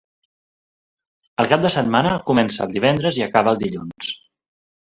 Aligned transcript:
El 1.43 1.51
cap 1.51 1.61
de 1.67 1.71
setmana 1.75 2.15
comença 2.31 2.65
el 2.67 2.73
divendres 2.79 3.21
i 3.23 3.27
acaba 3.29 3.55
el 3.55 3.61
dilluns. 3.65 4.13